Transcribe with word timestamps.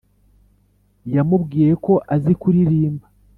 yamubwiye 1.15 1.71
ko 1.85 1.93
azi 2.15 2.33
kuririmba 2.41 3.05